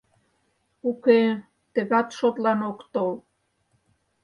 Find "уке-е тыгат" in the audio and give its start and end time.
0.89-2.07